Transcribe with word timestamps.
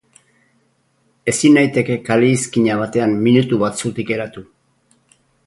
Ezin 1.33 1.53
naiteke 1.57 1.97
kale-izkina 2.07 2.79
batean 2.81 3.15
minutu 3.27 3.61
bat 3.67 3.85
zutik 3.85 4.09
geratu. 4.11 4.47